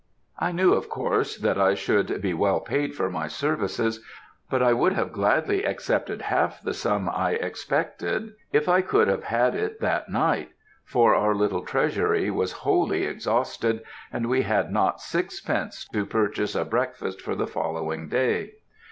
"I 0.39 0.51
knew, 0.51 0.73
of 0.73 0.89
course, 0.89 1.37
that 1.37 1.59
I 1.61 1.75
should 1.75 2.23
be 2.23 2.33
well 2.33 2.59
paid 2.59 2.95
for 2.95 3.07
my 3.07 3.27
services, 3.27 4.03
but 4.49 4.63
I 4.63 4.73
would 4.73 4.93
have 4.93 5.11
gladly 5.11 5.63
accepted 5.63 6.23
half 6.23 6.59
the 6.59 6.73
sum 6.73 7.07
I 7.07 7.33
expected 7.33 8.33
if 8.51 8.67
I 8.67 8.81
could 8.81 9.07
have 9.07 9.25
had 9.25 9.53
it 9.53 9.79
that 9.81 10.09
night, 10.09 10.53
for 10.83 11.13
our 11.13 11.35
little 11.35 11.61
treasury 11.63 12.31
was 12.31 12.51
wholly 12.65 13.03
exhausted, 13.03 13.83
and 14.11 14.25
we 14.27 14.41
had 14.41 14.71
not 14.73 15.01
sixpence 15.01 15.87
to 15.93 16.07
purchase 16.07 16.55
a 16.55 16.65
breakfast 16.65 17.21
for 17.21 17.35
the 17.35 17.45
following 17.45 18.09
day. 18.09 18.53